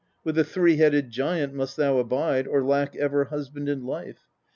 30. 0.23 0.23
With 0.23 0.37
a 0.39 0.43
three 0.43 0.77
headed 0.77 1.11
giant 1.11 1.53
must 1.53 1.77
thou 1.77 1.99
abide 1.99 2.47
or 2.47 2.63
lack 2.65 2.95
ever 2.95 3.25
husband 3.25 3.69
in 3.69 3.83
life. 3.85 4.25